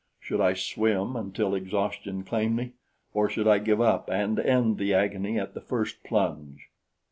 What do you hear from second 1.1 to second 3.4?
until exhaustion claimed me, or